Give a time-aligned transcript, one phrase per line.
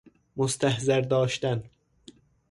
[0.37, 1.63] مستحضر داشتن